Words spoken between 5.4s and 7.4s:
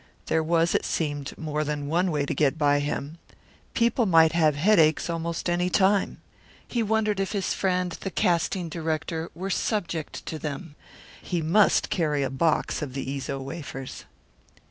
any time. He wondered if